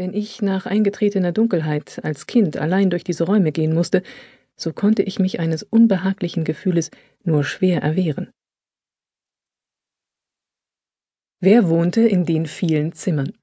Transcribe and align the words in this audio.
Wenn 0.00 0.14
ich 0.14 0.40
nach 0.40 0.64
eingetretener 0.64 1.30
Dunkelheit 1.30 2.02
als 2.04 2.26
Kind 2.26 2.56
allein 2.56 2.88
durch 2.88 3.04
diese 3.04 3.24
Räume 3.24 3.52
gehen 3.52 3.74
musste, 3.74 4.02
so 4.56 4.72
konnte 4.72 5.02
ich 5.02 5.18
mich 5.18 5.40
eines 5.40 5.62
unbehaglichen 5.62 6.44
Gefühles 6.44 6.90
nur 7.22 7.44
schwer 7.44 7.82
erwehren. 7.82 8.30
Wer 11.40 11.68
wohnte 11.68 12.00
in 12.00 12.24
den 12.24 12.46
vielen 12.46 12.94
Zimmern? 12.94 13.36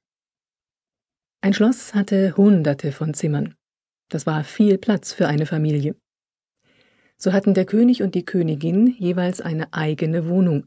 Ein 1.42 1.54
Schloss 1.54 1.94
hatte 1.94 2.36
hunderte 2.36 2.90
von 2.90 3.14
Zimmern. 3.14 3.54
Das 4.08 4.26
war 4.26 4.42
viel 4.42 4.78
Platz 4.78 5.12
für 5.12 5.28
eine 5.28 5.46
Familie. 5.46 5.94
So 7.18 7.32
hatten 7.32 7.54
der 7.54 7.66
König 7.66 8.02
und 8.02 8.16
die 8.16 8.24
Königin 8.24 8.96
jeweils 8.98 9.40
eine 9.40 9.72
eigene 9.72 10.28
Wohnung, 10.28 10.66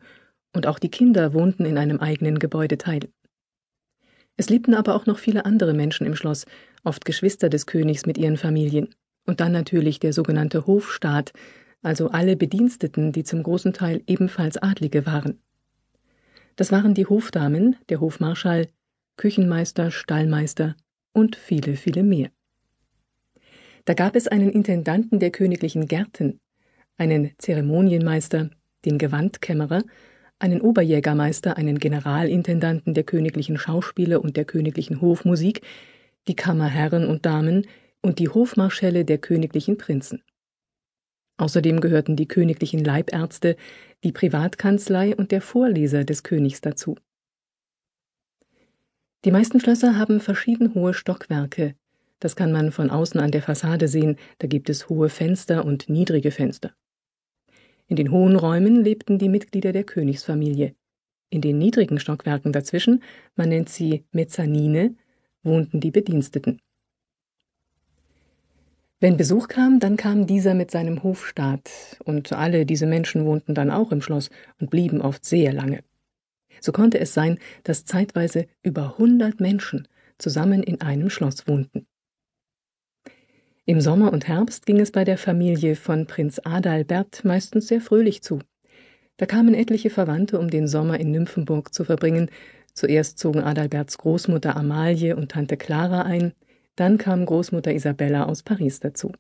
und 0.54 0.68
auch 0.68 0.80
die 0.80 0.90
Kinder 0.90 1.34
wohnten 1.34 1.66
in 1.66 1.78
einem 1.78 2.00
eigenen 2.00 2.40
Gebäudeteil. 2.40 3.10
Es 4.38 4.50
lebten 4.50 4.74
aber 4.74 4.96
auch 4.96 5.06
noch 5.06 5.20
viele 5.20 5.46
andere 5.46 5.74
Menschen 5.74 6.08
im 6.08 6.16
Schloss, 6.16 6.46
oft 6.84 7.06
Geschwister 7.06 7.50
des 7.50 7.66
Königs 7.66 8.06
mit 8.06 8.18
ihren 8.18 8.38
Familien, 8.38 8.94
und 9.26 9.40
dann 9.40 9.52
natürlich 9.52 10.00
der 10.00 10.14
sogenannte 10.14 10.66
Hofstaat, 10.66 11.32
also 11.82 12.10
alle 12.10 12.36
Bediensteten, 12.36 13.12
die 13.12 13.24
zum 13.24 13.44
großen 13.44 13.74
Teil 13.74 14.02
ebenfalls 14.08 14.58
Adlige 14.58 15.06
waren. 15.06 15.40
Das 16.56 16.72
waren 16.72 16.94
die 16.94 17.06
Hofdamen, 17.06 17.76
der 17.90 18.00
Hofmarschall, 18.02 18.68
Küchenmeister, 19.18 19.92
Stallmeister 19.92 20.76
und 21.14 21.36
viele, 21.36 21.76
viele 21.76 22.04
mehr. 22.04 22.30
Da 23.86 23.94
gab 23.94 24.16
es 24.16 24.28
einen 24.28 24.52
Intendanten 24.52 25.20
der 25.20 25.32
königlichen 25.32 25.88
Gärten, 25.88 26.40
einen 26.98 27.32
Zeremonienmeister, 27.38 28.50
den 28.86 28.98
Gewandkämmerer, 28.98 29.84
einen 30.42 30.62
Oberjägermeister, 30.62 31.58
einen 31.58 31.80
Generalintendanten 31.80 32.94
der 32.94 33.04
königlichen 33.04 33.58
Schauspiele 33.58 34.20
und 34.20 34.38
der 34.38 34.46
königlichen 34.46 35.02
Hofmusik, 35.02 35.62
die 36.28 36.36
Kammerherren 36.36 37.06
und 37.06 37.26
Damen 37.26 37.68
und 38.02 38.20
die 38.20 38.30
Hofmarschälle 38.30 39.06
der 39.06 39.18
königlichen 39.18 39.78
Prinzen. 39.78 40.24
Außerdem 41.38 41.82
gehörten 41.82 42.16
die 42.16 42.28
königlichen 42.28 42.84
Leibärzte, 42.84 43.56
die 44.04 44.12
Privatkanzlei 44.12 45.16
und 45.16 45.32
der 45.32 45.42
Vorleser 45.42 46.04
des 46.04 46.24
Königs 46.24 46.62
dazu. 46.62 46.96
Die 49.26 49.32
meisten 49.32 49.60
Schlösser 49.60 49.98
haben 49.98 50.20
verschieden 50.20 50.74
hohe 50.74 50.94
Stockwerke, 50.94 51.76
das 52.22 52.36
kann 52.36 52.52
man 52.52 52.72
von 52.72 52.92
außen 52.92 53.20
an 53.20 53.32
der 53.32 53.42
Fassade 53.42 53.88
sehen, 53.88 54.18
da 54.38 54.48
gibt 54.48 54.70
es 54.70 54.90
hohe 54.90 55.10
Fenster 55.10 55.66
und 55.66 55.90
niedrige 55.90 56.32
Fenster. 56.32 56.72
In 57.92 57.98
den 57.98 58.12
hohen 58.12 58.38
Räumen 58.38 58.86
lebten 58.86 59.18
die 59.18 59.28
Mitglieder 59.28 59.74
der 59.74 59.84
Königsfamilie. 59.84 60.76
In 61.30 61.42
den 61.42 61.58
niedrigen 61.58 62.00
Stockwerken 62.00 62.54
dazwischen, 62.54 63.04
man 63.36 63.50
nennt 63.50 63.68
sie 63.68 64.06
Mezzanine, 64.14 64.96
wohnten 65.44 65.82
die 65.82 65.92
Bediensteten. 65.92 66.62
Wenn 69.02 69.18
Besuch 69.18 69.50
kam, 69.50 69.82
dann 69.82 69.98
kam 69.98 70.26
dieser 70.26 70.54
mit 70.54 70.72
seinem 70.72 71.04
Hofstaat, 71.04 72.00
und 72.06 72.32
alle 72.32 72.66
diese 72.66 72.86
Menschen 72.86 73.26
wohnten 73.26 73.56
dann 73.56 73.70
auch 73.70 73.92
im 73.92 74.02
Schloss 74.02 74.30
und 74.62 74.70
blieben 74.70 75.02
oft 75.02 75.26
sehr 75.26 75.52
lange. 75.52 75.84
So 76.62 76.72
konnte 76.72 76.98
es 76.98 77.14
sein, 77.14 77.40
dass 77.64 77.84
zeitweise 77.84 78.48
über 78.64 78.98
hundert 79.00 79.42
Menschen 79.42 79.90
zusammen 80.18 80.64
in 80.64 80.80
einem 80.80 81.10
Schloss 81.10 81.46
wohnten. 81.46 81.88
Im 83.66 83.80
Sommer 83.80 84.12
und 84.12 84.28
Herbst 84.28 84.66
ging 84.66 84.80
es 84.80 84.92
bei 84.92 85.04
der 85.04 85.20
Familie 85.20 85.76
von 85.76 86.08
Prinz 86.08 86.42
Adalbert 86.44 87.24
meistens 87.24 87.68
sehr 87.68 87.80
fröhlich 87.80 88.24
zu. 88.24 88.40
Da 89.18 89.28
kamen 89.28 89.54
etliche 89.54 89.92
Verwandte, 89.92 90.40
um 90.40 90.50
den 90.50 90.68
Sommer 90.68 91.00
in 91.00 91.12
Nymphenburg 91.12 91.72
zu 91.72 91.84
verbringen. 91.84 92.32
Zuerst 92.74 93.20
zogen 93.20 93.42
Adalberts 93.42 94.00
Großmutter 94.00 94.56
Amalie 94.56 95.16
und 95.16 95.30
Tante 95.30 95.58
Clara 95.58 96.02
ein, 96.02 96.34
dann 96.76 96.98
kam 96.98 97.24
Großmutter 97.24 97.72
Isabella 97.72 98.26
aus 98.26 98.42
Paris 98.42 98.80
dazu. 98.80 99.12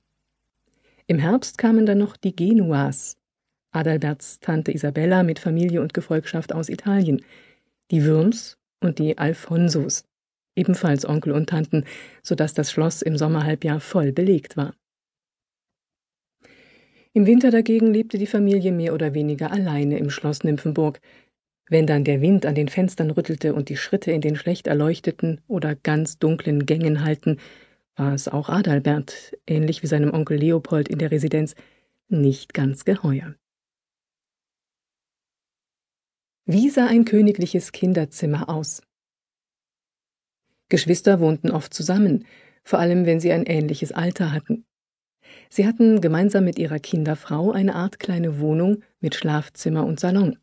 Im 1.06 1.20
Herbst 1.20 1.60
kamen 1.60 1.86
dann 1.86 2.00
noch 2.00 2.18
die 2.18 2.36
Genuas, 2.36 3.18
Adalberts 3.72 4.40
Tante 4.40 4.72
Isabella 4.72 5.22
mit 5.22 5.38
Familie 5.38 5.82
und 5.82 5.94
Gefolgschaft 5.94 6.52
aus 6.52 6.70
Italien, 6.70 7.22
die 7.92 8.04
Würms 8.06 8.58
und 8.80 8.98
die 8.98 9.20
Alfonsos 9.20 10.06
ebenfalls 10.62 11.06
Onkel 11.06 11.34
und 11.34 11.50
Tanten, 11.50 11.84
so 12.22 12.36
dass 12.36 12.54
das 12.54 12.72
Schloss 12.72 13.02
im 13.02 13.18
Sommerhalbjahr 13.18 13.80
voll 13.80 14.12
belegt 14.12 14.56
war. 14.58 14.74
Im 17.14 17.26
Winter 17.26 17.52
dagegen 17.52 17.94
lebte 17.94 18.18
die 18.18 18.28
Familie 18.28 18.72
mehr 18.72 18.94
oder 18.94 19.14
weniger 19.14 19.52
alleine 19.52 19.98
im 19.98 20.10
Schloss 20.10 20.44
Nymphenburg. 20.44 21.02
Wenn 21.68 21.86
dann 21.86 22.06
der 22.06 22.22
Wind 22.22 22.46
an 22.46 22.56
den 22.56 22.70
Fenstern 22.70 23.12
rüttelte 23.12 23.54
und 23.54 23.68
die 23.68 23.76
Schritte 23.76 24.12
in 24.12 24.22
den 24.22 24.36
schlecht 24.36 24.68
erleuchteten 24.68 25.42
oder 25.48 25.76
ganz 25.76 26.20
dunklen 26.20 26.66
Gängen 26.66 27.04
hallten, 27.04 27.40
war 27.96 28.14
es 28.14 28.28
auch 28.28 28.48
Adalbert, 28.50 29.38
ähnlich 29.46 29.84
wie 29.84 29.88
seinem 29.88 30.14
Onkel 30.14 30.38
Leopold 30.38 30.88
in 30.88 31.00
der 31.00 31.12
Residenz, 31.12 31.56
nicht 32.08 32.54
ganz 32.54 32.86
geheuer. 32.86 33.36
Wie 36.46 36.70
sah 36.70 36.88
ein 36.88 37.06
königliches 37.06 37.72
Kinderzimmer 37.72 38.50
aus? 38.50 38.82
Geschwister 40.72 41.20
wohnten 41.20 41.52
oft 41.52 41.74
zusammen, 41.74 42.26
vor 42.64 42.80
allem 42.80 43.06
wenn 43.06 43.20
sie 43.20 43.34
ein 43.34 43.46
ähnliches 43.46 43.92
Alter 43.92 44.32
hatten. 44.32 44.64
Sie 45.50 45.68
hatten 45.68 46.00
gemeinsam 46.00 46.46
mit 46.46 46.58
ihrer 46.58 46.80
Kinderfrau 46.80 47.52
eine 47.52 47.76
Art 47.76 48.00
kleine 48.00 48.40
Wohnung 48.40 48.82
mit 49.02 49.14
Schlafzimmer 49.14 49.86
und 49.86 50.00
Salon. 50.00 50.38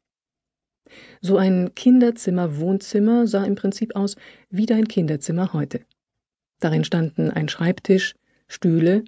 So 1.23 1.39
ein 1.39 1.75
Kinderzimmer-Wohnzimmer 1.75 3.27
sah 3.27 3.45
im 3.45 3.55
Prinzip 3.55 3.97
aus 3.97 4.17
wie 4.51 4.67
dein 4.67 4.87
Kinderzimmer 4.87 5.55
heute. 5.55 5.81
Darin 6.61 6.85
standen 6.85 7.31
ein 7.31 7.49
Schreibtisch, 7.49 8.15
Stühle, 8.49 9.05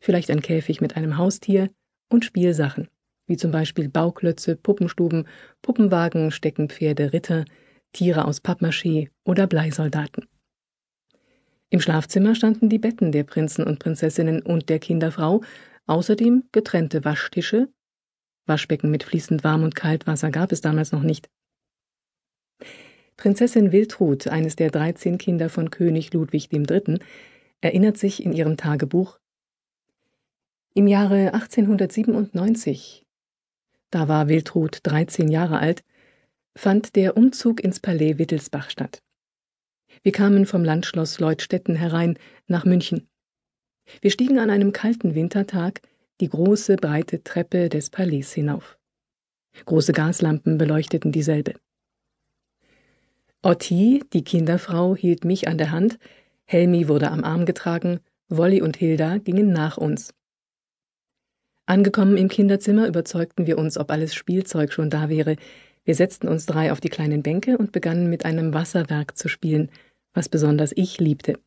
vielleicht 0.00 0.30
ein 0.32 0.42
Käfig 0.42 0.80
mit 0.80 0.96
einem 0.96 1.16
Haustier 1.16 1.70
und 2.08 2.24
Spielsachen, 2.24 2.88
wie 3.28 3.36
zum 3.36 3.52
Beispiel 3.52 3.88
Bauklötze, 3.88 4.56
Puppenstuben, 4.56 5.28
Puppenwagen, 5.62 6.32
Steckenpferde, 6.32 7.12
Ritter, 7.12 7.44
Tiere 7.92 8.24
aus 8.24 8.42
Pappmaché 8.42 9.10
oder 9.24 9.46
Bleisoldaten. 9.46 10.26
Im 11.68 11.80
Schlafzimmer 11.80 12.34
standen 12.34 12.68
die 12.68 12.78
Betten 12.78 13.10
der 13.10 13.24
Prinzen 13.24 13.64
und 13.64 13.78
Prinzessinnen 13.78 14.42
und 14.42 14.68
der 14.68 14.78
Kinderfrau, 14.78 15.42
außerdem 15.86 16.44
getrennte 16.52 17.04
Waschtische. 17.04 17.68
Waschbecken 18.46 18.90
mit 18.90 19.02
fließend 19.02 19.42
Warm- 19.42 19.64
und 19.64 19.74
Kaltwasser 19.74 20.30
gab 20.30 20.52
es 20.52 20.60
damals 20.60 20.92
noch 20.92 21.02
nicht. 21.02 21.28
Prinzessin 23.16 23.72
Wiltrud, 23.72 24.28
eines 24.28 24.56
der 24.56 24.70
dreizehn 24.70 25.18
Kinder 25.18 25.48
von 25.48 25.70
König 25.70 26.12
Ludwig 26.12 26.52
III., 26.52 26.98
erinnert 27.60 27.96
sich 27.96 28.22
in 28.22 28.32
ihrem 28.32 28.56
Tagebuch 28.56 29.18
Im 30.74 30.86
Jahre 30.86 31.32
1897, 31.34 33.06
da 33.90 34.08
war 34.08 34.28
Wiltrud 34.28 34.80
13 34.82 35.28
Jahre 35.28 35.58
alt, 35.58 35.82
fand 36.56 36.94
der 36.94 37.16
Umzug 37.16 37.62
ins 37.62 37.80
Palais 37.80 38.18
Wittelsbach 38.18 38.70
statt. 38.70 39.02
Wir 40.02 40.12
kamen 40.12 40.46
vom 40.46 40.64
Landschloss 40.64 41.20
Leutstetten 41.20 41.74
herein 41.74 42.18
nach 42.46 42.64
München. 42.64 43.08
Wir 44.00 44.10
stiegen 44.10 44.38
an 44.38 44.50
einem 44.50 44.72
kalten 44.72 45.14
Wintertag 45.14 45.80
die 46.20 46.28
große, 46.28 46.76
breite 46.76 47.22
Treppe 47.22 47.68
des 47.68 47.90
Palais 47.90 48.32
hinauf. 48.32 48.78
Große 49.64 49.92
Gaslampen 49.92 50.58
beleuchteten 50.58 51.12
dieselbe. 51.12 51.54
Otti, 53.42 54.02
die 54.12 54.24
Kinderfrau, 54.24 54.96
hielt 54.96 55.24
mich 55.24 55.48
an 55.48 55.58
der 55.58 55.70
Hand, 55.70 55.98
Helmi 56.44 56.88
wurde 56.88 57.10
am 57.10 57.24
Arm 57.24 57.44
getragen, 57.44 58.00
Wolli 58.28 58.62
und 58.62 58.76
Hilda 58.76 59.18
gingen 59.18 59.52
nach 59.52 59.76
uns. 59.76 60.14
Angekommen 61.66 62.16
im 62.16 62.28
Kinderzimmer 62.28 62.86
überzeugten 62.86 63.46
wir 63.46 63.58
uns, 63.58 63.76
ob 63.76 63.90
alles 63.90 64.14
Spielzeug 64.14 64.72
schon 64.72 64.90
da 64.90 65.08
wäre. 65.08 65.36
Wir 65.84 65.94
setzten 65.94 66.28
uns 66.28 66.46
drei 66.46 66.70
auf 66.70 66.80
die 66.80 66.88
kleinen 66.88 67.22
Bänke 67.22 67.58
und 67.58 67.72
begannen 67.72 68.08
mit 68.08 68.24
einem 68.24 68.54
Wasserwerk 68.54 69.16
zu 69.16 69.28
spielen, 69.28 69.70
was 70.16 70.28
besonders 70.30 70.72
ich 70.74 70.98
liebte. 70.98 71.38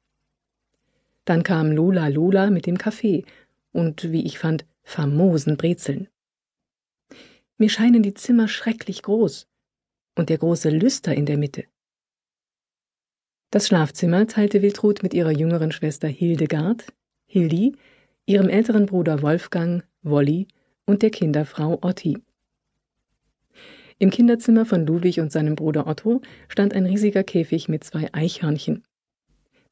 Dann 1.26 1.44
kam 1.44 1.72
Lola 1.72 2.08
Lola 2.08 2.52
mit 2.52 2.68
dem 2.68 2.78
Kaffee 2.78 3.26
und, 3.72 4.12
wie 4.12 4.26
ich 4.26 4.38
fand, 4.38 4.66
famosen 4.84 5.58
Brezeln. 5.58 6.08
Mir 7.58 7.70
scheinen 7.70 8.04
die 8.04 8.14
Zimmer 8.14 8.48
schrecklich 8.48 9.02
groß 9.02 9.48
und 10.16 10.30
der 10.30 10.38
große 10.38 10.70
Lüster 10.70 11.14
in 11.14 11.26
der 11.26 11.38
Mitte. 11.38 11.66
Das 13.52 13.68
Schlafzimmer 13.68 14.28
teilte 14.28 14.62
Wiltrud 14.62 15.02
mit 15.02 15.16
ihrer 15.16 15.32
jüngeren 15.32 15.72
Schwester 15.72 16.08
Hildegard, 16.08 16.94
Hildi, 17.26 17.76
ihrem 18.28 18.50
älteren 18.50 18.86
Bruder 18.86 19.24
Wolfgang, 19.24 19.84
Wolli 20.04 20.48
und 20.86 21.02
der 21.02 21.10
Kinderfrau 21.10 21.80
Otti. 21.82 22.22
Im 24.02 24.12
Kinderzimmer 24.12 24.66
von 24.66 24.88
Ludwig 24.88 25.20
und 25.20 25.30
seinem 25.30 25.56
Bruder 25.56 25.86
Otto 25.86 26.22
stand 26.48 26.74
ein 26.74 26.86
riesiger 26.86 27.24
Käfig 27.24 27.68
mit 27.68 27.84
zwei 27.84 28.08
Eichhörnchen. 28.14 28.84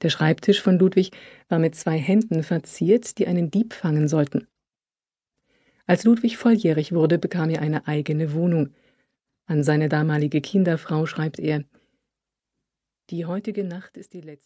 Der 0.02 0.10
Schreibtisch 0.10 0.62
von 0.62 0.78
Ludwig 0.78 1.12
war 1.48 1.60
mit 1.60 1.76
zwei 1.76 1.98
Händen 1.98 2.44
verziert, 2.44 3.18
die 3.18 3.28
einen 3.28 3.50
Dieb 3.50 3.74
fangen 3.74 4.10
sollten. 4.10 4.46
Als 5.86 6.04
Ludwig 6.04 6.36
volljährig 6.36 6.92
wurde, 6.92 7.18
bekam 7.18 7.50
er 7.50 7.62
eine 7.62 7.88
eigene 7.88 8.34
Wohnung. 8.34 8.74
An 9.46 9.64
seine 9.64 9.88
damalige 9.88 10.42
Kinderfrau 10.42 11.06
schreibt 11.06 11.40
er 11.40 11.64
Die 13.10 13.26
heutige 13.26 13.64
Nacht 13.64 13.96
ist 13.96 14.12
die 14.12 14.22
letzte. 14.22 14.46